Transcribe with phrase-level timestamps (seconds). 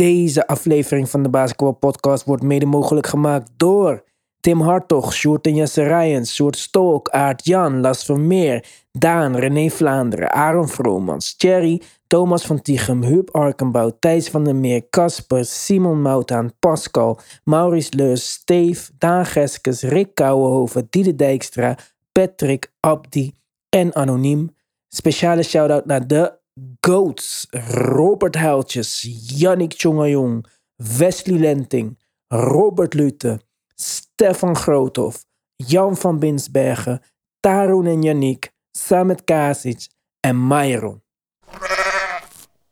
[0.00, 4.04] Deze aflevering van de Basketball Podcast wordt mede mogelijk gemaakt door
[4.40, 10.32] Tim Hartog, Sjoerd en Jesse Rijens, Sjoerd Stolk, Aart Jan, Las Vermeer, Daan, René Vlaanderen,
[10.32, 16.52] Aaron Vromans, Thierry, Thomas van Tichem, Huub Arkenbouw, Thijs van der Meer, Casper, Simon Moutaan,
[16.58, 21.76] Pascal, Maurice Leus, Steef, Daan Geskes, Rick Kouwenhoven, Diede Dijkstra,
[22.12, 23.32] Patrick, Abdi
[23.68, 24.56] en Anoniem.
[24.88, 26.39] Speciale shout-out naar de
[26.80, 31.98] GOATs, Robert Huiltjes, Yannick Tjongajong, Wesley Lenting,
[32.28, 33.40] Robert Lute,
[33.74, 35.24] Stefan Groothoff,
[35.56, 37.00] Jan van Binsbergen,
[37.40, 39.88] Tarun en Yannick, Samet Kasic
[40.20, 41.02] en Myron.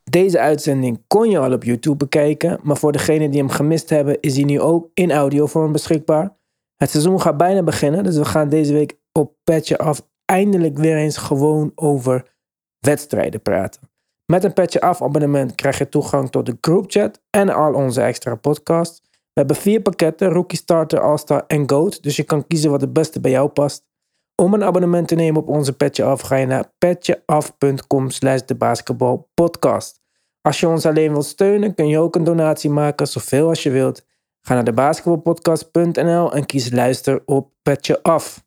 [0.05, 4.21] Deze uitzending kon je al op YouTube bekijken, maar voor degenen die hem gemist hebben,
[4.21, 6.37] is hij nu ook in audiovorm beschikbaar.
[6.77, 10.97] Het seizoen gaat bijna beginnen, dus we gaan deze week op Petje Af eindelijk weer
[10.97, 12.38] eens gewoon over
[12.81, 13.81] wedstrijden praten.
[14.27, 18.35] Met een Petje Af abonnement krijg je toegang tot de groupchat en al onze extra
[18.35, 19.03] podcasts.
[19.11, 22.93] We hebben vier pakketten, Rookie Starter, All-Star en GOAT, dus je kan kiezen wat het
[22.93, 23.87] beste bij jou past.
[24.35, 30.01] Om een abonnement te nemen op onze Petje Af ga je naar petjeaf.com slash basketbalpodcast.
[30.41, 33.71] Als je ons alleen wilt steunen kun je ook een donatie maken, zoveel als je
[33.71, 34.07] wilt.
[34.41, 38.45] Ga naar de basketbalpodcast.nl en kies luister op Petje Af.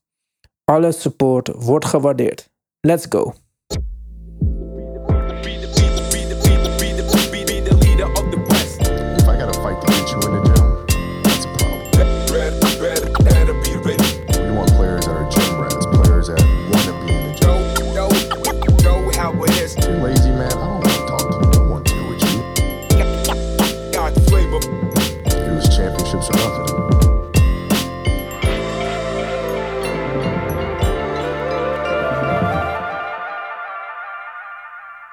[0.64, 2.50] Alle support wordt gewaardeerd.
[2.80, 3.34] Let's go.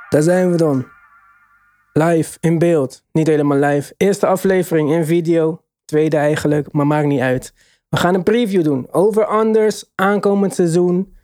[0.08, 0.86] Daar zijn we dan.
[1.92, 3.02] Live, in beeld.
[3.12, 3.94] Niet helemaal live.
[3.96, 5.62] Eerste aflevering in video.
[5.84, 7.54] Tweede eigenlijk, maar maakt niet uit.
[7.88, 8.92] We gaan een preview doen.
[8.92, 11.16] Over anders, aankomend seizoen.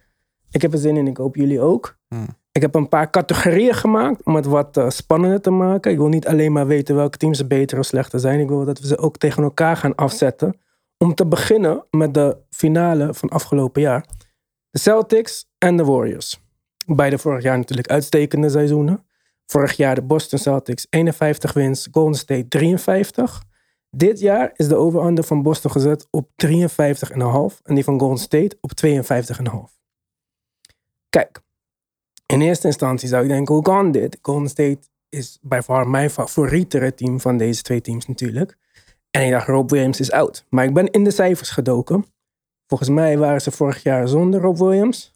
[0.51, 1.97] Ik heb er zin in, ik hoop jullie ook.
[2.53, 5.91] Ik heb een paar categorieën gemaakt om het wat eh, spannender te maken.
[5.91, 8.41] Ik wil niet alleen maar weten welke teams er beter of slechter zijn.
[8.41, 10.61] Ik wil dat we ze ook tegen elkaar gaan afzetten.
[10.99, 14.07] Om te beginnen met de finale van afgelopen jaar.
[14.71, 16.44] De Celtics en de Warriors.
[16.87, 19.05] Beide vorig jaar natuurlijk uitstekende seizoenen.
[19.47, 23.43] Vorig jaar de Boston Celtics 51 wins, Golden State 53.
[23.91, 28.57] Dit jaar is de over-under van Boston gezet op 53,5 en die van Golden State
[28.61, 29.75] op 52,5.
[31.11, 31.41] Kijk,
[32.27, 34.19] in eerste instantie zou ik denken, hoe kan dit?
[34.23, 34.79] Golden State
[35.09, 38.57] is bij far mijn favorietere team van deze twee teams natuurlijk.
[39.11, 40.45] En ik dacht, Rob Williams is out.
[40.49, 42.05] Maar ik ben in de cijfers gedoken.
[42.67, 45.15] Volgens mij waren ze vorig jaar zonder Rob Williams.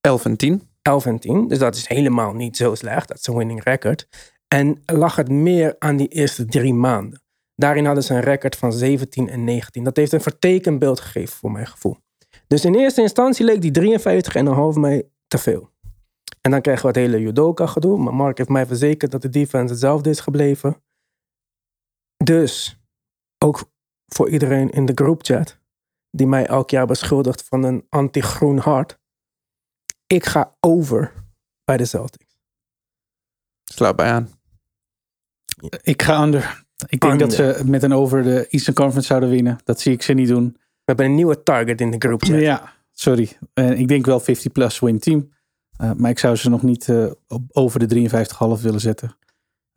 [0.00, 0.71] 11 en 10.
[0.82, 1.48] 11 en 10.
[1.48, 3.08] Dus dat is helemaal niet zo slecht.
[3.08, 4.08] Dat is een winning record.
[4.48, 7.22] En lag het meer aan die eerste drie maanden.
[7.54, 9.84] Daarin hadden ze een record van 17 en 19.
[9.84, 11.96] Dat heeft een vertekend beeld gegeven voor mijn gevoel.
[12.46, 13.98] Dus in eerste instantie leek die
[14.74, 15.70] 53,5 mij te veel.
[16.40, 17.98] En dan krijgen we het hele judoka gedoe.
[17.98, 20.82] Maar Mark heeft mij verzekerd dat de defense hetzelfde is gebleven.
[22.24, 22.80] Dus,
[23.38, 23.70] ook
[24.06, 25.60] voor iedereen in de groupchat...
[26.10, 29.00] die mij elk jaar beschuldigt van een anti-groen hart...
[30.12, 31.12] Ik ga over
[31.64, 32.36] bij de Celtics.
[33.64, 34.28] Sluit bij aan.
[35.82, 36.64] Ik ga under.
[36.86, 37.28] Ik denk Under.
[37.28, 39.58] dat ze met een over de Eastern Conference zouden winnen.
[39.64, 40.52] Dat zie ik ze niet doen.
[40.52, 42.40] We hebben een nieuwe target in de groupchat.
[42.40, 43.38] Ja, sorry.
[43.54, 45.32] En ik denk wel 50 plus win team.
[45.82, 48.08] Uh, maar ik zou ze nog niet uh, op, over de
[48.58, 49.16] 53,5 willen zetten.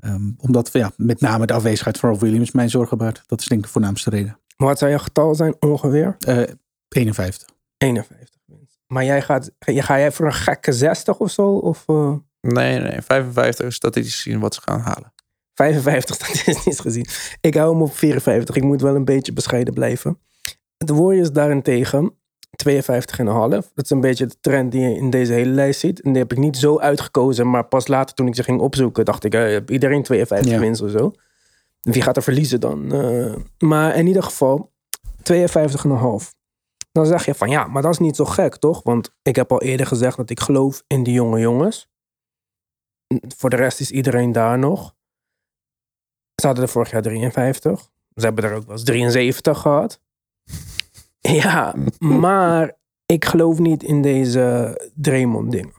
[0.06, 3.24] Um, omdat ja, met name de afwezigheid van Rob Williams mijn zorgen baart.
[3.26, 4.40] Dat is denk ik de voornaamste reden.
[4.58, 6.16] Maar wat zou jouw getal zijn ongeveer?
[6.28, 6.44] Uh,
[6.90, 7.50] 51.
[7.78, 8.40] 51.
[8.88, 11.48] Maar jij gaat, ga jij voor een gekke 60 of zo?
[11.48, 12.14] Of, uh...
[12.42, 15.14] Nee, nee, 55 statistisch gezien wat ze gaan halen.
[15.54, 17.06] 55 statistisch gezien.
[17.42, 18.56] Ik hou hem op 54.
[18.56, 20.20] Ik moet wel een beetje bescheiden blijven.
[20.78, 22.14] De Warriors daarentegen
[22.56, 22.74] 52,5.
[23.16, 26.02] Dat is een beetje de trend die je in deze hele lijst ziet.
[26.02, 29.06] En die heb ik niet zo uitgekozen, maar pas later toen ik ze ging opzoeken,
[29.06, 30.60] dacht ik, uh, iedereen 52 ja.
[30.60, 31.12] wins of zo.
[31.82, 32.96] Wie gaat er verliezen dan?
[32.96, 34.72] Uh, maar in ieder geval
[35.34, 36.34] 52,5.
[36.96, 38.84] Dan zeg je van ja, maar dat is niet zo gek, toch?
[38.84, 41.90] Want ik heb al eerder gezegd dat ik geloof in die jonge jongens.
[43.38, 44.96] Voor de rest is iedereen daar nog.
[46.36, 47.92] Ze hadden er vorig jaar 53.
[48.16, 50.02] Ze hebben er ook wel eens 73 gehad.
[51.44, 55.74] ja, maar ik geloof niet in deze Draymond dingen.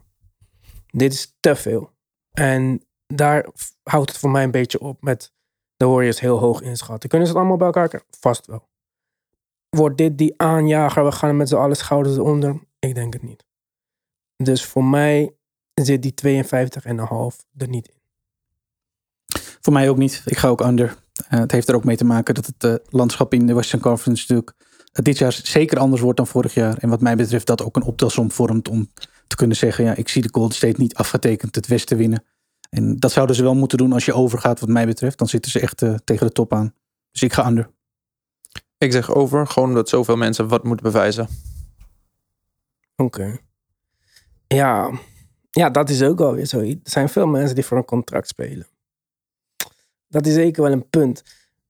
[0.86, 1.90] Dit is te veel.
[2.30, 3.46] En daar
[3.82, 5.32] houdt het voor mij een beetje op met
[5.76, 7.08] de Warriors heel hoog inschatten.
[7.08, 8.02] Kunnen ze het allemaal bij elkaar?
[8.10, 8.68] Vast wel.
[9.68, 11.04] Wordt dit die aanjager?
[11.04, 12.60] We gaan met z'n allen schouders eronder?
[12.78, 13.44] Ik denk het niet.
[14.36, 15.34] Dus voor mij
[15.74, 17.96] zit die 52,5 er niet in.
[19.60, 20.22] Voor mij ook niet.
[20.24, 20.96] Ik ga ook under.
[21.28, 23.82] Eh, het heeft er ook mee te maken dat het eh, landschap in de Western
[23.82, 24.56] Conference natuurlijk
[24.92, 26.76] eh, dit jaar zeker anders wordt dan vorig jaar.
[26.78, 28.90] En wat mij betreft dat ook een optelsom vormt om
[29.26, 32.24] te kunnen zeggen, ja, ik zie de Golden State niet afgetekend het Westen winnen.
[32.70, 35.18] En dat zouden ze wel moeten doen als je overgaat wat mij betreft.
[35.18, 36.74] Dan zitten ze echt tegen de top aan.
[37.10, 37.70] Dus ik ga under.
[38.78, 41.28] Ik zeg over, gewoon omdat zoveel mensen wat moeten bewijzen.
[42.96, 43.38] Oké.
[44.46, 44.90] Ja.
[45.50, 46.60] ja, dat is ook alweer zo.
[46.60, 48.66] Er zijn veel mensen die voor een contract spelen.
[50.08, 51.22] Dat is zeker wel een punt.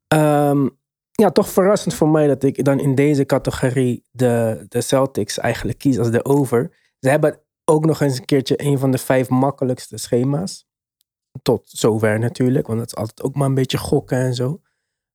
[0.09, 0.69] Ehm,
[1.13, 5.79] ja, toch verrassend voor mij dat ik dan in deze categorie de, de Celtics eigenlijk
[5.79, 6.71] kies als de over.
[7.01, 10.67] Ze hebben ook nog eens een keertje een van de vijf makkelijkste schema's.
[11.43, 14.61] Tot zover natuurlijk, want dat is altijd ook maar een beetje gokken en zo.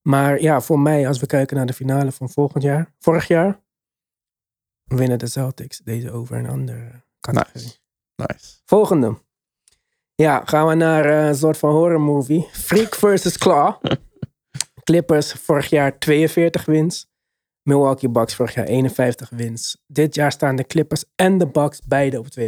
[0.01, 3.59] Maar ja, voor mij, als we kijken naar de finale van volgend jaar, vorig jaar,
[4.83, 7.61] winnen de Celtics deze over een andere categorie.
[7.63, 7.79] Nice.
[8.15, 8.59] Nice.
[8.65, 9.17] Volgende.
[10.15, 12.47] Ja, gaan we naar eh, een soort van horror movie.
[12.51, 13.83] Freak versus Claw.
[14.83, 17.09] Clippers vorig jaar 42 wins.
[17.61, 19.83] Milwaukee Bucks vorig jaar 51 wins.
[19.87, 22.45] Dit jaar staan de Clippers en de Bucks beide op 52,5.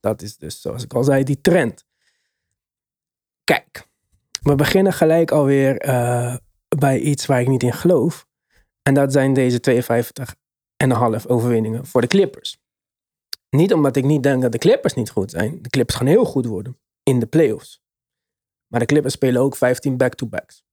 [0.00, 1.84] Dat is dus, zoals ik al zei, die trend.
[3.44, 3.88] Kijk,
[4.46, 6.36] we beginnen gelijk alweer eh,
[6.78, 8.26] bij iets waar ik niet in geloof.
[8.82, 9.60] En dat zijn deze
[11.20, 12.58] 52,5 overwinningen voor de Clippers.
[13.50, 15.62] Niet omdat ik niet denk dat de Clippers niet goed zijn.
[15.62, 17.80] De Clippers gaan heel goed worden in de playoffs.
[18.66, 20.64] Maar de Clippers spelen ook 15 back-to-backs.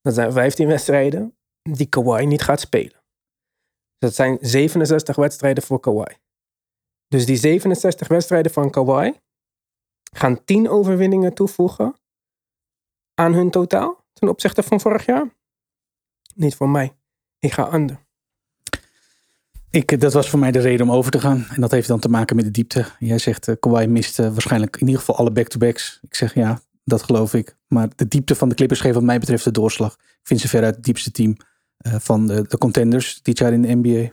[0.00, 3.02] Dat zijn 15 wedstrijden die Kawhi niet gaat spelen.
[3.98, 6.14] Dat zijn 67 wedstrijden voor Kawhi.
[7.08, 9.12] Dus die 67 wedstrijden van Kawhi
[10.12, 11.97] gaan 10 overwinningen toevoegen
[13.18, 15.34] aan hun totaal ten opzichte van vorig jaar.
[16.34, 16.96] Niet voor mij.
[17.38, 18.06] Ik ga under.
[19.70, 21.46] Ik, dat was voor mij de reden om over te gaan.
[21.50, 22.86] En dat heeft dan te maken met de diepte.
[22.98, 26.00] Jij zegt, uh, Kawhi mist uh, waarschijnlijk in ieder geval alle back-to-backs.
[26.02, 27.56] Ik zeg ja, dat geloof ik.
[27.66, 29.92] Maar de diepte van de Clippers geeft wat mij betreft de doorslag.
[29.92, 31.36] Ik vind ze veruit het diepste team
[31.86, 34.12] uh, van de, de, contenders dit jaar in de NBA.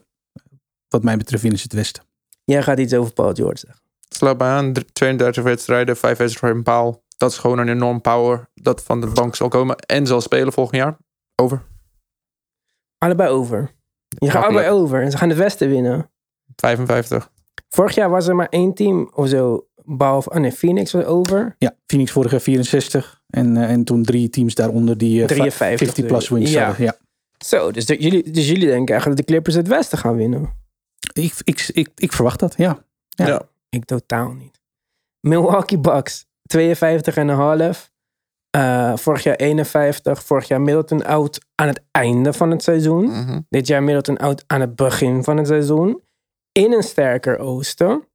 [0.88, 2.04] Wat mij betreft winnen ze het Westen.
[2.44, 3.84] Jij gaat iets over Paul George zeggen.
[4.10, 7.04] Sluit bij aan, 32 wedstrijden, 5 wedstrijden paal.
[7.18, 10.54] Dat is gewoon een enorm power dat van de bank zal komen en zal spelen
[10.54, 10.98] volgend jaar.
[11.36, 11.62] Over.
[12.98, 13.72] Allebei over.
[14.08, 15.02] Je gaat allebei over.
[15.02, 16.10] En ze gaan het Westen winnen.
[16.56, 17.32] 55.
[17.70, 19.68] Vorig jaar was er maar één team of zo.
[19.84, 21.56] Behalve, oh nee, Phoenix was over.
[21.58, 23.22] Ja, Phoenix vorig jaar 64.
[23.28, 26.66] En, uh, en toen drie teams daaronder die uh, 53 50 plus wins ja.
[26.66, 26.86] hadden.
[26.86, 26.98] Ja.
[27.46, 30.54] Zo, dus, de, jullie, dus jullie denken eigenlijk dat de Clippers het Westen gaan winnen?
[31.14, 32.86] Ik, ik, ik, ik verwacht dat, ja.
[33.10, 33.28] Ja.
[33.28, 33.42] ja.
[33.70, 34.62] Ik totaal niet.
[35.20, 37.94] Milwaukee Bucks, 52,5.
[38.56, 40.24] Uh, vorig jaar 51.
[40.24, 43.06] Vorig jaar Middleton out aan het einde van het seizoen.
[43.06, 43.46] Mm -hmm.
[43.50, 46.02] Dit jaar Middleton out aan het begin van het seizoen.
[46.52, 48.08] In een sterker oosten.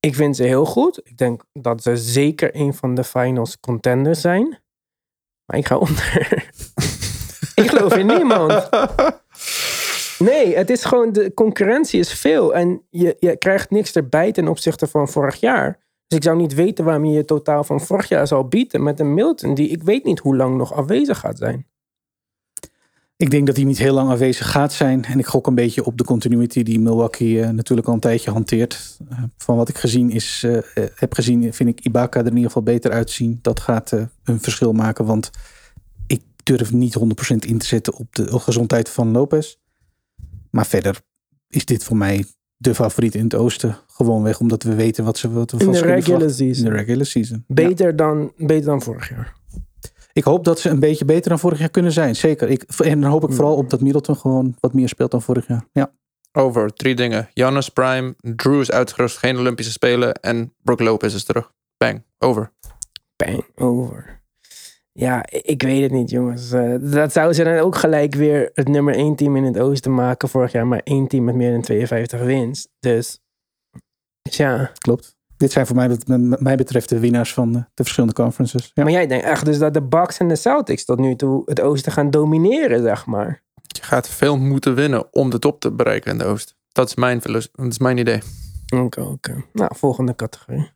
[0.00, 1.00] Ik vind ze heel goed.
[1.04, 4.62] Ik denk dat ze zeker een van de finals contenders zijn.
[5.46, 6.12] Maar ik ga onder.
[7.62, 8.68] ik geloof in niemand.
[10.18, 12.54] Nee, het is gewoon, de concurrentie is veel.
[12.54, 15.83] En je, je krijgt niks erbij ten opzichte van vorig jaar.
[16.06, 19.00] Dus ik zou niet weten waarom je je totaal van vorig jaar zal bieden met
[19.00, 21.66] een Milton die ik weet niet hoe lang nog afwezig gaat zijn.
[23.16, 25.04] Ik denk dat hij niet heel lang afwezig gaat zijn.
[25.04, 28.30] En ik gok een beetje op de continuity die Milwaukee uh, natuurlijk al een tijdje
[28.30, 28.98] hanteert.
[29.10, 30.58] Uh, van wat ik gezien is, uh,
[30.94, 33.38] heb gezien, vind ik Ibaka er in ieder geval beter uitzien.
[33.42, 33.90] Dat gaat
[34.24, 35.30] een verschil maken, want
[36.06, 37.02] ik durf niet 100%
[37.36, 39.56] in te zetten op de gezondheid van Lopez.
[40.50, 41.00] Maar verder
[41.48, 42.24] is dit voor mij
[42.56, 43.78] de favoriet in het oosten.
[43.96, 46.64] Gewoonweg omdat we weten wat ze wat we in van de regular season.
[46.64, 47.44] In de regular season.
[47.46, 47.92] Beter, ja.
[47.92, 49.34] dan, beter dan vorig jaar.
[50.12, 52.16] Ik hoop dat ze een beetje beter dan vorig jaar kunnen zijn.
[52.16, 52.48] Zeker.
[52.50, 55.46] Ik, en dan hoop ik vooral op dat Middleton gewoon wat meer speelt dan vorig
[55.46, 55.64] jaar.
[55.72, 55.92] Ja.
[56.32, 57.28] Over drie dingen.
[57.32, 61.52] Janus Prime, Drew is uitgerust, geen Olympische Spelen en Brook Lopez is terug.
[61.76, 62.52] Bang, over.
[63.16, 64.22] Bang, over.
[64.92, 66.52] Ja, ik weet het niet, jongens.
[66.52, 69.94] Uh, dat zou ze dan ook gelijk weer het nummer 1 team in het oosten
[69.94, 70.28] maken.
[70.28, 72.68] Vorig jaar maar één team met meer dan 52 wins.
[72.80, 73.23] Dus, dus
[74.30, 74.70] ja.
[74.78, 75.16] Klopt.
[75.36, 75.98] Dit zijn voor mij,
[76.38, 78.70] mij betreft de winnaars van de, de verschillende conferences.
[78.74, 78.82] Ja.
[78.82, 81.60] Maar jij denkt echt dus dat de Bucks en de Celtics tot nu toe het
[81.60, 83.42] oosten gaan domineren, zeg maar.
[83.62, 86.56] Je gaat veel moeten winnen om de top te bereiken in de oost.
[86.72, 88.22] Dat is mijn, dat is mijn idee.
[88.74, 89.12] Oké, okay, oké.
[89.12, 89.44] Okay.
[89.52, 90.72] Nou, volgende categorie.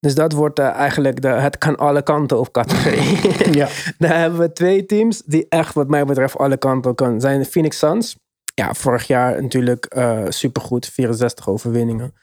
[0.00, 3.18] Dus dat wordt uh, eigenlijk de het kan alle kanten op categorie.
[3.58, 3.68] ja.
[3.98, 7.20] Daar hebben we twee teams die echt wat mij betreft alle kanten op kunnen.
[7.20, 8.16] Zijn de Phoenix Suns.
[8.60, 10.86] Ja, vorig jaar natuurlijk uh, supergoed.
[10.86, 12.14] 64 overwinningen.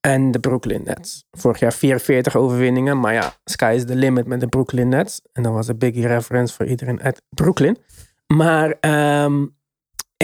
[0.00, 1.24] En de Brooklyn Nets.
[1.30, 3.00] Vorig jaar 44 overwinningen.
[3.00, 5.20] Maar ja, sky is the limit met de Brooklyn Nets.
[5.32, 7.78] En dan was een biggie reference voor iedereen uit Brooklyn.
[8.26, 8.76] Maar
[9.24, 9.56] um,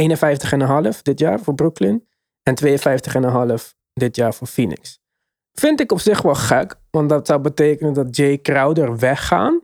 [0.00, 2.09] 51,5 dit jaar voor Brooklyn.
[2.42, 2.54] En
[3.61, 5.00] 52,5 dit jaar voor Phoenix.
[5.52, 6.75] Vind ik op zich wel gek.
[6.90, 9.61] Want dat zou betekenen dat Jay Crowder weggaan.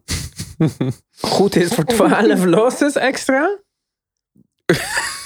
[1.20, 3.58] goed is voor 12 losses extra.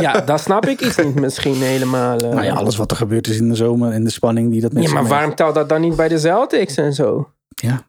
[0.00, 2.18] ja, dat snap ik iets niet misschien helemaal.
[2.18, 2.28] eh.
[2.30, 4.72] Nou ja, alles wat er gebeurd is in de zomer en de spanning die dat
[4.72, 7.30] met Ja, maar waarom telt dat dan niet bij de Celtics en zo?
[7.54, 7.86] Ja,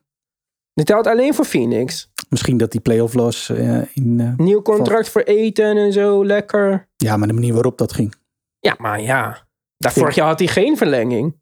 [0.74, 2.12] Dit telt alleen voor Phoenix.
[2.29, 4.20] misschien dat die playoff loss eh, in...
[4.20, 6.88] eh, Nieuw contract voor eten en zo, lekker.
[6.96, 8.13] ja, maar de manier waarop dat ging.
[8.60, 9.48] Ja, maar ja.
[9.77, 11.36] Daar vorig jaar had hij geen verlenging.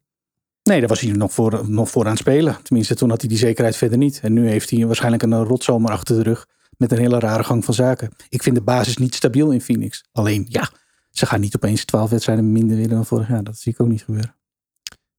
[0.62, 2.56] Nee, daar was hij nog voor, nog voor aan het spelen.
[2.62, 4.20] Tenminste, toen had hij die zekerheid verder niet.
[4.22, 6.46] En nu heeft hij waarschijnlijk een rotzomer achter de rug.
[6.78, 8.10] Met een hele rare gang van zaken.
[8.28, 10.04] Ik vind de basis niet stabiel in Phoenix.
[10.12, 10.70] Alleen, ja,
[11.10, 13.44] ze gaan niet opeens 12 wedstrijden minder winnen dan vorig jaar.
[13.44, 14.36] Dat zie ik ook niet gebeuren.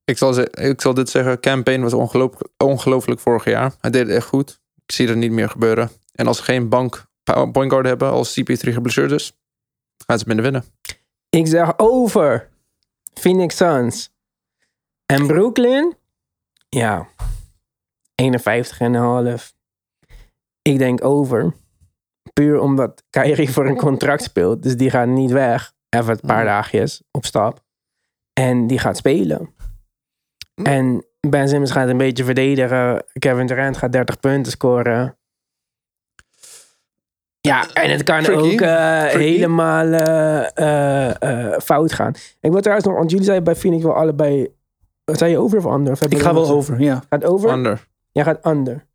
[0.04, 1.40] Ik zal, ze- ik zal dit zeggen.
[1.40, 3.74] Campaign was ongelooflijk, ongelooflijk vorig jaar.
[3.80, 4.60] Hij deed het echt goed.
[4.86, 5.90] Ik zie dat niet meer gebeuren.
[6.12, 7.06] En als ze geen bank
[7.52, 9.34] point guard hebben, als CP3 geblesseerd is,
[10.08, 10.64] gaan ze minder winnen.
[11.30, 12.50] Ik zeg over
[13.14, 14.10] Phoenix Suns.
[15.06, 15.96] En Brooklyn?
[16.70, 17.08] Ja.
[18.22, 19.55] 51,5.
[20.68, 21.54] Ik denk over.
[22.34, 24.64] Puur omdat Kyrie voor een contract speelt.
[24.64, 25.74] Dus die gaat niet weg.
[25.90, 27.64] Even een paar dagjes op stap.
[28.34, 29.54] En die gaat spelen.
[30.64, 33.06] En Ben Simmons gaat een beetje verdedigen.
[33.20, 35.18] Kevin Durant gaat 30 punten scoren.
[37.42, 38.54] Ja, en het kan Tricky.
[38.54, 41.22] ook eh, helemaal eh, eh,
[41.54, 42.14] eh, fout gaan.
[42.40, 44.48] Ik wil trouwens nog, want jullie zeiden bij Phoenix wel allebei.
[45.04, 45.94] Wat zei je over of under?
[45.94, 47.04] Of heb Ik ga wel over, ja.
[47.10, 47.50] Gaat over?
[47.52, 47.88] Under.
[48.12, 48.86] Jij gaat under.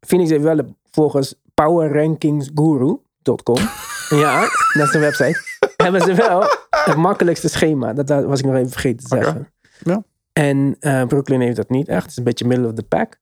[0.00, 3.56] Phoenix heeft wel een- volgens powerrankingsguru.com.
[4.22, 4.40] ja,
[4.72, 5.40] dat is de website.
[5.84, 7.92] hebben ze wel het makkelijkste schema.
[7.92, 9.52] Dat, was ik nog even vergeten te zeggen.
[9.78, 10.04] Ja.
[10.32, 12.02] En eh, Brooklyn heeft dat niet echt.
[12.02, 13.16] Het is een beetje middle of the pack.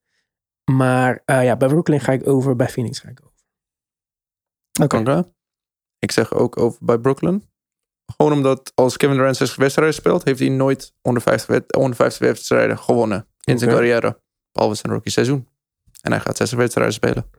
[0.72, 2.56] Maar eh, ja, bij Brooklyn ga ik over.
[2.56, 3.36] Bij Phoenix ga ik over.
[4.82, 4.98] Oké.
[4.98, 5.32] Oké.
[5.98, 7.50] Ik zeg ook over bij Brooklyn.
[8.16, 11.96] Gewoon omdat als Kevin Durant 60 wedstrijden speelt, heeft hij nooit onder 50, wed- onder
[11.96, 14.20] 50 wedstrijden gewonnen in zijn carrière.
[14.52, 15.48] Behalve zijn rookie seizoen.
[16.00, 17.30] En hij gaat 60 wedstrijden spelen.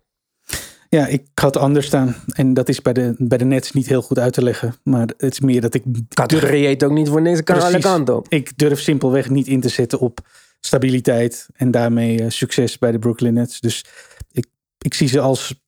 [0.94, 2.16] Ja, ik had anders staan.
[2.28, 4.76] En dat is bij de, bij de Nets niet heel goed uit te leggen.
[4.84, 7.44] Maar het is meer dat ik Categorie ook niet voor niks.
[7.44, 8.28] Kan alle kanten op.
[8.30, 10.20] ik durf simpelweg niet in te zetten op
[10.60, 13.60] stabiliteit en daarmee eh, succes bij de Brooklyn Nets.
[13.60, 13.86] Dus
[14.32, 14.46] ik,
[14.78, 15.62] ik zie ze als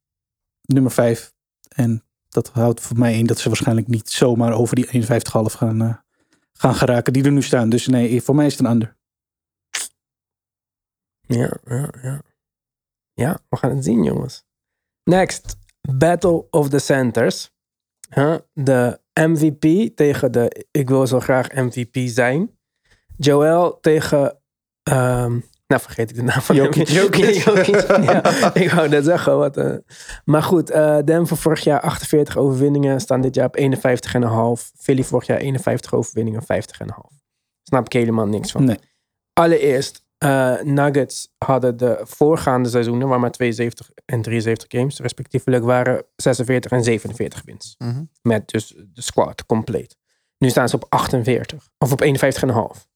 [0.62, 1.34] nummer vijf.
[1.68, 5.82] En dat houdt voor mij in dat ze waarschijnlijk niet zomaar over die 51,5 gaan,
[5.82, 5.94] eh,
[6.54, 7.70] gaan geraken die er nu staan.
[7.70, 8.96] Dus nee, voor mij is het een ander.
[11.22, 12.22] Ja, ja, ja.
[13.14, 14.46] Ja, we gaan het zien, jongens.
[15.10, 15.56] Next,
[15.98, 17.52] Battle of the Centers.
[18.14, 18.36] Huh?
[18.54, 22.58] De MVP tegen de ik wil zo graag MVP zijn.
[23.18, 24.40] Joel tegen.
[24.84, 26.88] ehm, nou, vergeet ik de naam van Jokic.
[26.88, 27.34] Jokic.
[27.46, 27.86] Jokic.
[28.12, 29.38] Ja, ik wou net zeggen.
[29.38, 29.76] Wat, eh.
[30.26, 33.00] Maar goed, eh Denver vorig jaar 48 overwinningen.
[33.00, 34.72] Staan dit jaar op 51,5.
[34.78, 36.48] Philly vorig jaar 51 overwinningen, 50,5.
[37.64, 38.64] Snap ik helemaal niks van.
[38.64, 38.80] Nee.
[39.34, 46.04] Allereerst, eh, Nuggets hadden de voorgaande seizoenen, waar maar 72 en 73 games respectievelijk waren,
[46.16, 47.76] 46 en 47 wins.
[47.78, 48.04] Mhm.
[48.22, 49.98] Met dus de squad compleet.
[50.38, 52.88] Nu staan ze op 48, of op 51,5.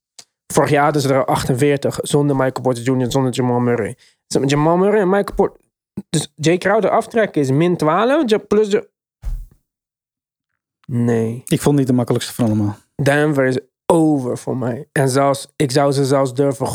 [0.54, 3.98] Vorig jaar hadden ze er 48 zonder Michael Porter Jr., zonder Jamal Murray.
[4.28, 5.60] Jamal Murray en Michael Porter.
[6.10, 8.90] Dus Jay Crowder aftrekken is min 12, Ja, plus de.
[10.88, 11.44] Nee.
[11.46, 12.78] Ik vond het niet de makkelijkste van allemaal.
[12.96, 14.88] Denver is over voor mij.
[14.92, 16.68] En zelfs, ik zou ze zelfs durven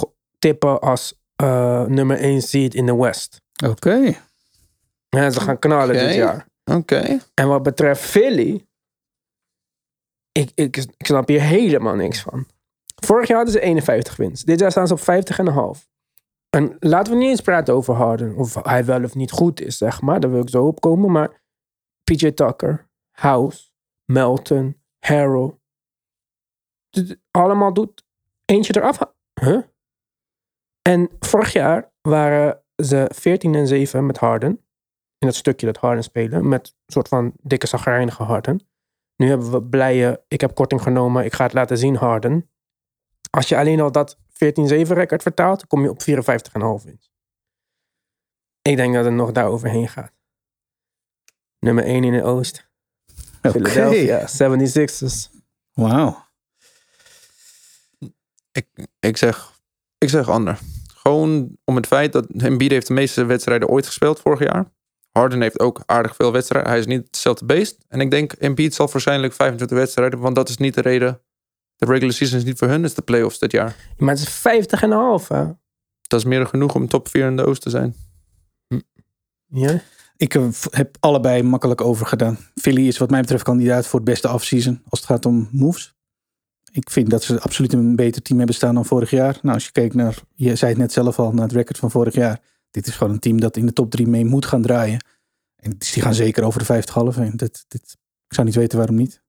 [0.45, 3.41] tippen als eh, nummer 1 seed in de West.
[3.67, 4.15] Oké.
[5.09, 6.47] Ja, ze gaan knallen dit jaar.
[6.65, 7.19] Oké.
[7.35, 8.67] En wat betreft Philly,
[10.33, 12.47] ik, ik, ik snap hier helemaal niks van.
[13.05, 14.43] Vorig jaar hadden ze 51 wins.
[14.43, 15.01] Dit jaar staan ze op
[15.79, 15.89] 50,5.
[16.51, 18.37] En laten we niet eens praten over Harden.
[18.37, 20.21] Of hij wel of niet goed is, zeg maar.
[20.21, 21.11] Daar wil ik zo op komen.
[21.11, 21.43] Maar
[22.05, 23.71] PJ Tucker, House,
[24.05, 25.55] Melton, Harrell.
[27.31, 28.05] Allemaal doet
[28.45, 28.99] eentje eraf.
[29.41, 29.63] Huh?
[30.89, 34.51] En vorig jaar waren ze 14 en 7 met Harden.
[35.19, 36.49] In dat stukje dat Harden spelen.
[36.49, 38.67] Met een soort van dikke zagrijnige Harden.
[39.17, 42.51] Nu hebben we blije, ik heb korting genomen, ik ga het laten zien Harden.
[43.31, 44.19] Als je alleen al dat 14-7
[44.87, 47.13] record vertaalt, kom je op 54,5 wins.
[48.63, 50.13] Ik denk dat het nog daar overheen gaat.
[51.59, 52.69] Nummer 1 in de Oost.
[53.43, 55.43] Philadelphia, 76ers.
[55.73, 56.27] Wauw.
[58.53, 59.61] Ik, ik, zeg,
[59.99, 60.59] ik zeg ander.
[61.07, 64.73] Gewoon om het feit dat Embiid heeft de meeste wedstrijden ooit gespeeld vorig jaar.
[65.11, 66.71] Harden heeft ook aardig veel wedstrijden.
[66.71, 67.85] Hij is niet hetzelfde beest.
[67.89, 71.21] En ik denk Embiid zal waarschijnlijk 25 wedstrijden, want dat is niet de reden.
[71.77, 73.77] De regular season is niet voor hun, het is de playoffs dit jaar.
[73.97, 75.45] Maar het is 50,5 hè?
[76.03, 77.95] Dat is meer dan genoeg om top 4 in de Oost te zijn.
[79.47, 79.83] Ja?
[80.17, 82.39] Ik eh, heb allebei makkelijk overgedaan.
[82.55, 85.94] Philly is wat mij betreft kandidaat voor het beste offseason als het gaat om moves.
[86.77, 89.39] Ik vind dat ze absoluut een beter team hebben staan dan vorig jaar.
[89.43, 91.91] Nou, als je kijkt naar, je zei het net zelf al, naar het record van
[91.91, 92.41] vorig jaar.
[92.71, 95.05] dit is gewoon een team dat in de top drie mee moet gaan draaien.
[95.57, 97.33] En dus die gaan zeker over de 50 heen.
[97.37, 97.97] Dit, dit,
[98.29, 99.23] ik zou niet weten waarom niet.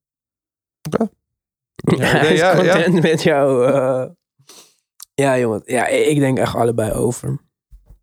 [1.76, 2.74] Ja, hij is ja, ja.
[2.74, 3.66] content met jou.
[3.74, 4.06] eh.
[5.14, 5.62] ja, jongen.
[5.66, 7.40] Ja, ik denk echt allebei over.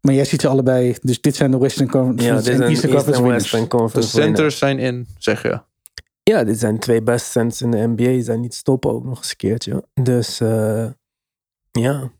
[0.00, 0.96] Maar jij ziet ze allebei.
[1.00, 3.32] Dus dit zijn de Western Conference Ja, dit en zijn Eastern East Conference.
[3.32, 4.36] Western De Conference winners.
[4.36, 5.60] centers zijn in, zeg je.
[6.22, 7.94] Ja, dit zijn twee beste centers in de NBA.
[8.04, 9.84] Die zijn niet stoppen ook nog eens een keertje.
[9.94, 10.90] Dus eh,
[11.70, 12.10] ja.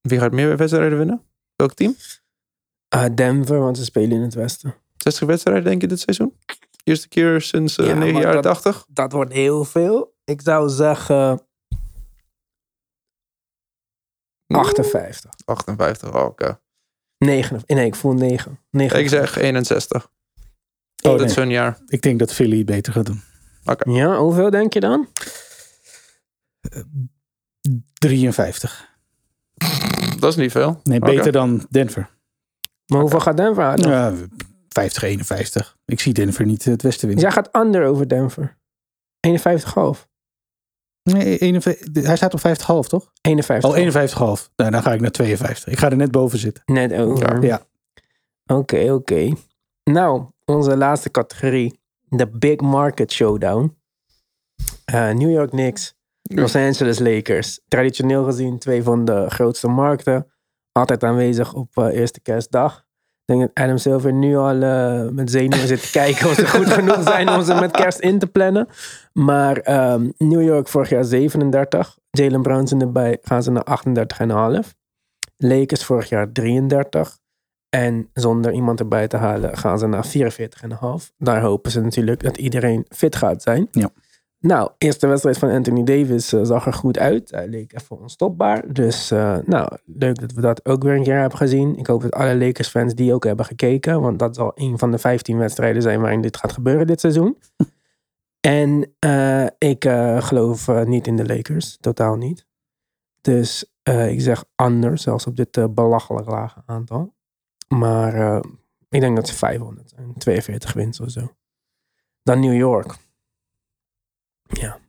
[0.00, 1.22] Wie gaat meer wedstrijden winnen?
[1.56, 1.96] Welk team?
[2.88, 4.74] Ah, Denver, want ze spelen in het westen.
[4.96, 6.38] 60 wedstrijden denk je dit seizoen?
[6.84, 8.86] Eerste keer sinds eh Ja, 9 maar jaar dat- 80?
[8.88, 10.14] Dat wordt heel veel.
[10.24, 11.40] Ik zou zeggen
[14.46, 15.30] 58.
[15.44, 16.60] 58, oh, oké.
[17.18, 17.62] 9.
[17.66, 18.58] Nee, ik voel 9.
[18.70, 18.98] 9.
[18.98, 20.04] Ik zeg 61.
[20.04, 20.10] Oh,
[21.10, 21.26] dat nee.
[21.26, 21.78] is zo'n jaar.
[21.86, 23.22] Ik denk dat Philly beter gaat doen.
[23.84, 25.08] Ja, hoeveel denk je dan?
[27.98, 28.92] 53.
[30.18, 30.80] Dat is niet veel.
[30.82, 32.10] Nee, beter dan Denver.
[32.86, 33.88] Maar hoeveel gaat Denver halen?
[33.90, 34.12] Ja,
[34.68, 35.76] 50, 51.
[35.84, 37.34] Ik zie Denver niet het westen Dus winnen.
[37.34, 38.56] jij gaat under over Denver.
[39.20, 40.06] 51,5.
[41.02, 43.12] Nee, 51 hij staat op 50,5 toch?
[43.20, 43.70] 51.
[43.70, 44.50] Oh, 51,5.
[44.56, 45.72] Nou, dan ga ik naar 52.
[45.72, 46.62] Ik ga er net boven zitten.
[46.66, 47.44] Net over.
[47.44, 47.66] Ja.
[48.46, 49.32] Oké, oké.
[49.84, 51.80] Nou, onze laatste categorie.
[52.16, 53.76] De Big Market Showdown.
[54.84, 55.94] Eh, New York Knicks.
[56.22, 57.60] Los Angeles Lakers.
[57.68, 60.26] Traditioneel gezien twee van de grootste markten.
[60.72, 62.78] Altijd aanwezig op eh, eerste kerstdag.
[63.24, 66.48] Ik denk dat Adam Silver nu al eh, met zenuwen zit te kijken of ze
[66.48, 68.68] goed genoeg zijn om ze met kerst in te plannen.
[69.12, 71.98] Maar ehm, New York vorig jaar 37.
[72.10, 73.82] Jalen Brunson erbij gaan ze naar
[74.64, 74.70] 38,5.
[75.36, 77.18] Lakers vorig jaar 33.
[77.74, 81.12] En zonder iemand erbij te halen gaan ze naar 44,5.
[81.18, 83.68] Daar hopen ze natuurlijk dat iedereen fit gaat zijn.
[83.70, 83.90] Ja.
[84.38, 87.30] Nou, eerste wedstrijd van Anthony Davis eh, zag er goed uit.
[87.30, 88.72] Hij leek even onstopbaar.
[88.72, 91.76] Dus eh, nou, leuk dat we dat ook weer een keer hebben gezien.
[91.76, 94.00] Ik hoop dat alle Lakers-fans die ook hebben gekeken.
[94.00, 97.38] Want dat zal een van de 15 wedstrijden zijn waarin dit gaat gebeuren dit seizoen.
[98.40, 99.84] en eh, ik
[100.18, 101.76] geloof niet in de Lakers.
[101.80, 102.46] Totaal niet.
[103.20, 103.72] Dus
[104.08, 107.14] ik zeg anders, zelfs op dit belachelijk lage aantal.
[107.68, 108.42] Maar eh,
[108.88, 110.14] ik denk dat ze 500 zijn.
[110.14, 111.36] 42 wins of zo.
[112.22, 112.96] Dan New York.
[114.42, 114.80] Ja.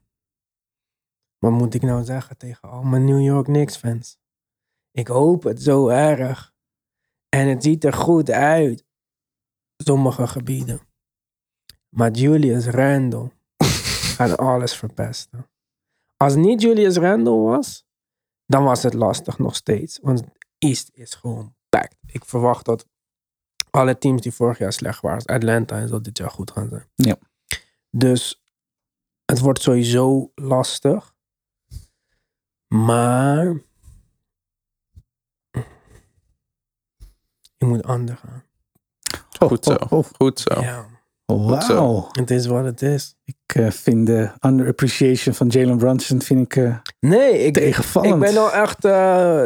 [1.38, 4.18] Wat moet ik nou zeggen tegen al mijn New York Knicks fans?
[4.92, 6.54] Ik hoop het zo erg.
[7.30, 8.86] En het ziet er goed uit.
[9.78, 10.82] Sommige gebieden.
[11.90, 13.32] Maar Julius Randle
[14.16, 15.50] gaat alles verpesten.
[16.18, 17.86] Als niet Julius Randle was,
[18.46, 20.00] dan was het lastig nog steeds.
[20.02, 20.24] Want
[20.58, 21.55] East is gewoon.
[22.16, 22.88] Ik verwacht dat
[23.70, 26.88] alle teams die vorig jaar slecht waren, Atlanta en zo dit jaar goed gaan zijn.
[26.96, 27.18] Ja.
[27.90, 28.44] Dus
[29.26, 31.14] het wordt sowieso lastig.
[32.68, 33.46] Maar
[37.58, 38.44] je moet ander gaan.
[39.40, 39.74] Goed zo.
[39.74, 40.62] Oh, oh, Goed zo.
[40.62, 40.86] Ja,
[41.26, 41.48] oh.
[41.48, 41.76] Goed zo.
[41.76, 42.10] Wauw.
[42.12, 43.16] het is wat het is.
[43.24, 48.14] Ik eh, vind de underappreciation van Jalen Brunson vind ik eh, Nee, ik, ik, tegenvallend.
[48.14, 49.46] ik ben al echt eh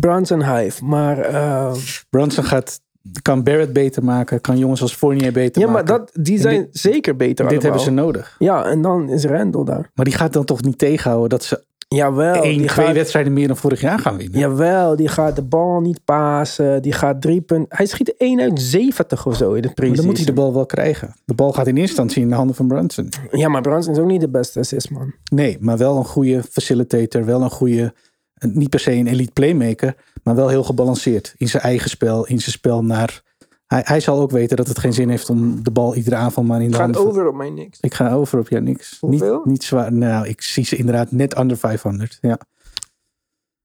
[0.00, 1.74] Brunson hive, maar eh,
[2.10, 2.80] Brunson gaat,
[3.22, 5.98] kan Barrett beter maken, kan jongens als Fournier beter ja, maar maken.
[6.12, 8.36] dat, die zijn zeker beter dit hebben ze nodig.
[8.38, 9.90] Ja, en dan is Randall daar.
[9.94, 13.32] Maar die gaat dan toch niet tegenhouden dat ze Jawel, één, die twee gaat, wedstrijden
[13.32, 14.38] meer dan vorig jaar gaan winnen.
[14.38, 16.82] jawel, die gaat de bal niet pasen.
[16.82, 17.76] Die gaat drie punten.
[17.76, 19.96] Hij schiet 1 uit 70 of zo in de maar preseason.
[19.96, 21.14] dan moet hij de bal wel krijgen.
[21.24, 23.08] De bal gaat in eerste instantie in de handen van Brunson.
[23.30, 25.14] Ja, maar Brunson is ook niet de beste assistman.
[25.32, 27.24] Nee, maar wel een goede facilitator.
[27.24, 27.94] Wel een goede,
[28.38, 29.96] niet per se een elite playmaker.
[30.22, 31.34] Maar wel heel gebalanceerd.
[31.36, 33.22] In zijn eigen spel, in zijn spel naar...
[33.66, 36.42] Hij, hij zal ook weten dat het geen zin heeft om de bal iedere aanval
[36.42, 37.10] maar in de Gaat handen van...
[37.10, 37.80] over op mij niks.
[37.80, 38.96] Ik ga over op jou niks.
[39.00, 39.36] Hoeveel?
[39.36, 39.92] Niet, niet zwaar.
[39.92, 42.18] Nou, ik zie ze inderdaad net under 500.
[42.20, 42.38] Ja.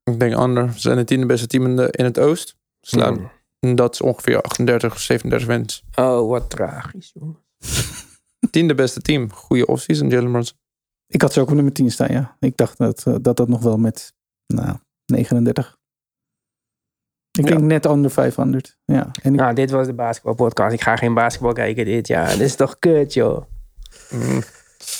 [0.03, 0.73] Ik denk ander.
[0.73, 2.55] Ze zijn het tiende beste team in, de, in het oosten.
[2.81, 3.15] Slaan.
[3.15, 3.29] Hmm.
[3.59, 5.83] En Dat is ongeveer 38, 37 wins.
[5.95, 7.37] Oh, wat tragisch, jongen.
[8.51, 9.31] Tiende beste team.
[9.31, 10.57] Goede offseason, Jalen Brunson.
[11.07, 12.35] Ik had ze ook op nummer 10 staan, ja.
[12.39, 14.13] Ik dacht dat eh, dat, dat nog wel met
[14.53, 15.77] nou, 39.
[17.31, 17.51] Ik Ja.
[17.55, 18.77] denk net under 500.
[18.85, 19.11] Ja.
[19.21, 20.73] En ik, Nou, dit was de basketbalpodcast.
[20.73, 22.29] Ik ga geen basketbal kijken dit jaar.
[22.29, 23.43] Dit is toch kut, joh.
[24.09, 24.41] Mm.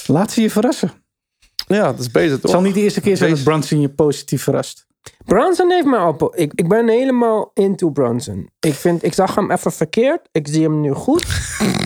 [0.07, 0.91] laat ze je verrassen.
[1.67, 2.51] Ja, dat is beter Het toch?
[2.51, 4.87] zal niet de eerste keer zijn dat Brunson je positief verrast.
[5.25, 6.33] Brunson heeft me al...
[6.35, 8.49] Ik, ik ben helemaal into Brunson.
[8.59, 10.29] Ik, vind, ik zag hem even verkeerd.
[10.31, 11.25] Ik zie hem nu goed.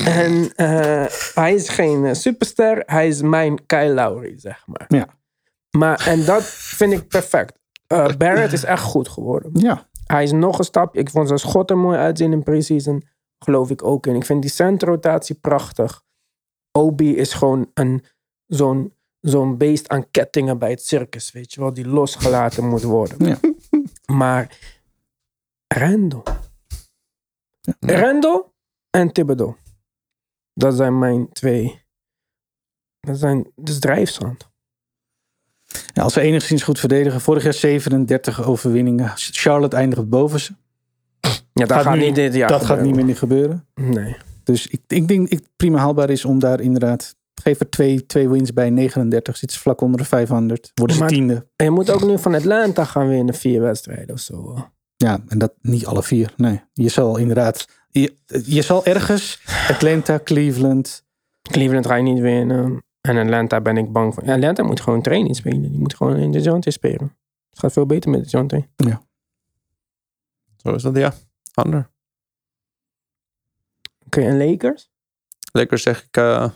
[0.06, 2.84] en eh, hij is geen eh, superster.
[2.86, 4.86] Hij is mijn Kyle Lowry, zeg maar.
[4.88, 5.08] Ja.
[5.78, 7.60] Maar, en dat vind ik perfect.
[7.88, 9.52] Eh, Barrett is echt goed geworden.
[9.54, 9.90] Ja.
[10.06, 10.96] Hij is nog een stap.
[10.96, 13.04] Ik vond zijn schot er mooi uitzien in preseason.
[13.40, 14.16] Geloof ik ook in.
[14.16, 16.04] Ik vind die centrotatie prachtig.
[16.72, 18.06] Obi is gewoon een,
[18.46, 21.32] zo'n, zo'n beest aan kettingen bij het circus.
[21.32, 23.28] Weet je wel, die losgelaten moet worden.
[23.28, 23.40] Ja.
[24.06, 24.58] Maar
[25.68, 26.24] Randall.
[27.62, 28.00] Ja.
[28.00, 28.44] Randall
[28.90, 29.56] en Thibodeau.
[30.54, 31.86] Dat zijn mijn twee.
[33.00, 34.52] Dat zijn dus drijfzand.
[35.94, 37.22] Als we enigszins goed verdedigen.
[37.22, 39.12] Vorig jaar 37 overwinningen.
[39.16, 40.52] Charlotte eindigt boven ze.
[41.54, 43.06] Ja, dat Gaat gaat, nu- niet dit jaar dat gaat niet gebeuren.
[43.06, 43.66] meer gebeuren.
[43.76, 44.16] Nee.
[44.44, 47.16] Dus ik, ik denk ik prima haalbaar is om daar inderdaad...
[47.42, 49.38] Geef er twee, twee wins bij 39.
[49.38, 50.72] Zit ze vlak onder de 500.
[50.74, 51.48] Worden ze tiende.
[51.56, 54.56] En je moet ook nu van Atlanta gaan winnen, vier wedstrijden of zo.
[54.96, 56.34] Ja, en dat niet alle vier.
[56.38, 57.66] Nee, je zal inderdaad...
[57.90, 58.14] Je,
[58.46, 61.04] je zal ergens Atlanta, Cleveland...
[61.52, 62.84] Cleveland ga je niet winnen.
[63.08, 64.24] En Atlanta ben ik bang voor.
[64.24, 65.62] Atlanta moet gewoon training spelen.
[65.72, 67.18] Die moet gewoon in de Jonte spelen.
[67.50, 68.68] Het gaat veel beter met de Jonte.
[70.58, 71.14] Zo is dat, ja.
[71.54, 71.90] Ander.
[74.06, 74.92] Oké, en Lakers?
[75.52, 76.50] Lekker zeg ik eh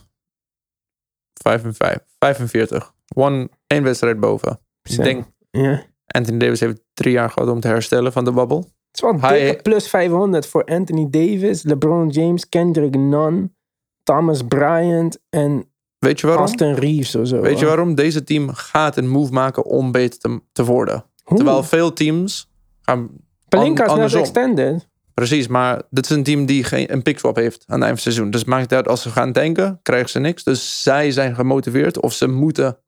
[1.34, 1.98] 5 en 5.
[2.20, 2.94] 45.
[3.16, 4.60] One, één wedstrijd boven.
[4.84, 5.70] Ik denk, Ja.
[5.72, 8.70] Het Anthony Davis heeft drie jaar gehad om te herstellen van de babbel.
[8.92, 13.56] is wel Hij- plus 500 voor Anthony Davis, LeBron James, Kendrick Nunn,
[14.04, 16.46] Thomas Bryant en Weet je waarom?
[16.46, 17.42] Austin Reeves of zo.
[17.42, 17.96] Weet je waarom?
[17.96, 21.06] Deze team gaat een move maken om beter te, te worden.
[21.24, 23.10] Terwijl veel teams gaan...
[23.48, 24.90] Pelinka is net extended.
[25.14, 27.92] Precies, maar dit is een team die geen, een pickswap heeft aan het eind van
[27.94, 28.32] het seizoen.
[28.32, 30.44] Dus het maakt uit als ze gaan tanken, krijgen ze niks.
[30.44, 32.80] Dus zij zijn gemotiveerd of ze moeten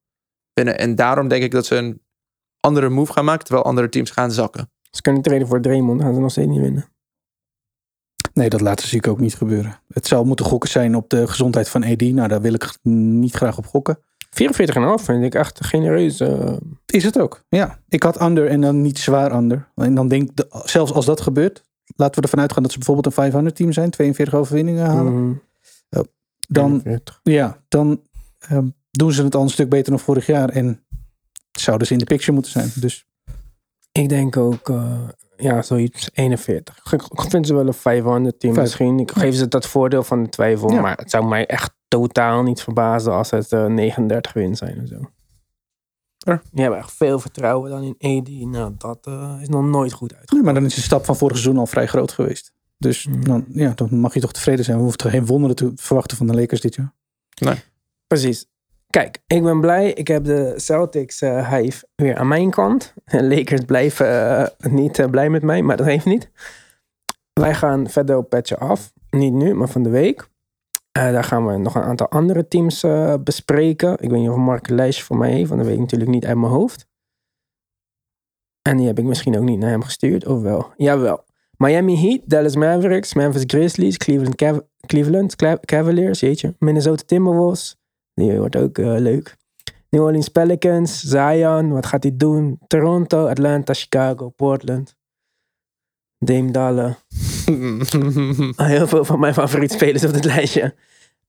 [0.54, 0.78] winnen.
[0.78, 2.02] En daarom denk ik dat ze een
[2.60, 4.72] andere move gaan maken, terwijl andere teams gaan zakken.
[4.92, 6.90] Ze kunnen treden voor Draymond, gaan ze nog steeds niet winnen.
[8.40, 9.80] Nee, dat laten zie ik ook niet gebeuren.
[9.88, 12.02] Het zou moeten gokken zijn op de gezondheid van AD.
[12.02, 14.00] Nou, daar wil ik niet graag op gokken.
[14.30, 16.20] 44,5 vind ik echt genereus.
[16.20, 16.54] eh.
[16.86, 17.44] Is het ook.
[17.50, 19.68] Ja, ik had under en dan niet zwaar under.
[19.76, 21.64] En dan denk ik, zelfs als dat gebeurt,
[21.96, 25.14] laten we ervan uitgaan dat ze bijvoorbeeld een 500 team zijn, 42 overwinningen halen.
[25.24, 25.34] mhm,
[26.48, 27.20] Dan, 44.
[27.24, 28.02] ja, dan
[28.40, 30.50] ehm, doen ze het al een stuk beter dan vorig jaar.
[30.50, 30.84] En
[31.52, 32.72] zouden ze in de picture moeten zijn.
[32.76, 33.06] Dus
[33.92, 35.00] Ik denk ook, eh,
[35.40, 36.92] ja, zoiets 41.
[36.92, 38.66] Ik, ik vind ze wel een 500 team Vijf.
[38.66, 39.00] misschien.
[39.00, 40.72] Ik geef ze dat voordeel van de twijfel.
[40.72, 40.82] Ja.
[40.82, 44.88] Maar het zou mij echt totaal niet verbazen als het eh, 39 win zijn of
[44.88, 45.00] zo.
[46.18, 46.42] Ja.
[46.52, 48.30] Die hebben echt veel vertrouwen dan in AD.
[48.30, 50.32] Nou, dat eh, is nog nooit goed uit.
[50.32, 52.52] Ja, maar dan is de stap van vorig seizoen al vrij groot geweest.
[52.78, 53.24] Dus Mm.
[53.24, 54.76] dan, ja, dan mag je toch tevreden zijn.
[54.78, 56.94] We hoeven toch geen wonderen te verwachten van de Lakers dit jaar.
[58.08, 58.46] Precies.
[58.90, 59.92] Kijk, ik ben blij.
[59.92, 62.94] Ik heb de Celtics eh hive weer aan mijn kant.
[63.32, 66.32] Lakers blijven eh, niet eh, blij met mij, maar dat heeft niet.
[67.34, 68.94] Wij gaan verder patchen af.
[69.10, 70.30] Niet nu, maar van de week.
[70.92, 73.92] Eh, daar gaan we nog een aantal andere teams eh, bespreken.
[73.92, 76.12] Ik weet niet of Mark een lijstje voor mij heeft, want dat weet ik natuurlijk
[76.12, 76.88] niet uit mijn hoofd.
[78.62, 80.72] En die heb ik misschien ook niet naar hem gestuurd, of wel?
[80.78, 81.24] Jawel.
[81.58, 84.36] Miami Heat, Dallas Mavericks, Memphis Grizzlies, Cleveland,
[84.86, 86.56] Cleveland Cavaliers, jeetje.
[86.60, 87.79] Minnesota Timberwolves,
[88.20, 89.38] die wordt ook eh, leuk.
[89.90, 92.60] New Orleans Pelicans, Zion, wat gaat hij doen?
[92.68, 94.96] Toronto, Atlanta, Chicago, Portland.
[96.18, 96.96] Dame Dalle.
[98.56, 100.76] Heel veel van mijn favoriete spelers op dit lijstje.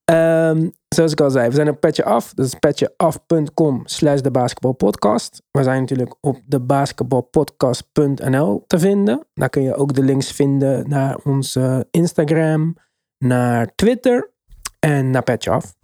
[0.04, 2.34] Ehm, zoals ik al zei, we zijn op Petje Af.
[2.34, 5.42] Dat is petjeaf.com slash de basketbalpodcast.
[5.50, 9.26] We zijn natuurlijk op de basketbalpodcast.nl te vinden.
[9.34, 12.76] Daar kun je ook de links vinden naar onze Instagram,
[13.18, 14.30] naar Twitter
[14.78, 15.78] en naar Petje Af.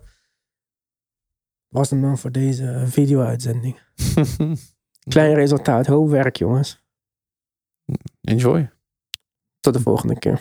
[1.77, 3.81] Was het dan voor deze video-uitzending.
[5.13, 6.85] Klein resultaat, hoop werk jongens.
[8.21, 8.71] Enjoy.
[9.61, 10.41] Tot de volgende keer.